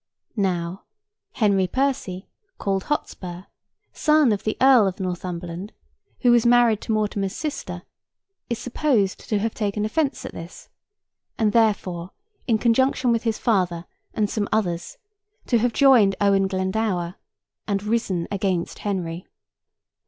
Now, 0.35 0.85
Henry 1.33 1.67
Percy, 1.67 2.27
called 2.57 2.85
Hotspur, 2.85 3.43
son 3.93 4.31
of 4.31 4.43
the 4.43 4.57
Earl 4.59 4.87
of 4.87 4.99
Northumberland, 4.99 5.73
who 6.21 6.31
was 6.31 6.43
married 6.43 6.81
to 6.81 6.91
Mortimer's 6.91 7.35
sister, 7.35 7.83
is 8.49 8.57
supposed 8.57 9.19
to 9.29 9.37
have 9.37 9.53
taken 9.53 9.85
offence 9.85 10.25
at 10.25 10.33
this; 10.33 10.69
and, 11.37 11.53
therefore, 11.53 12.09
in 12.47 12.57
conjunction 12.57 13.11
with 13.11 13.21
his 13.21 13.37
father 13.37 13.85
and 14.15 14.27
some 14.27 14.49
others, 14.51 14.97
to 15.45 15.59
have 15.59 15.71
joined 15.71 16.15
Owen 16.19 16.47
Glendower, 16.47 17.13
and 17.67 17.83
risen 17.83 18.27
against 18.31 18.79
Henry. 18.79 19.27